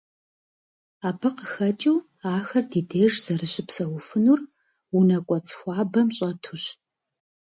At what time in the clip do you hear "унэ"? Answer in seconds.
4.97-5.17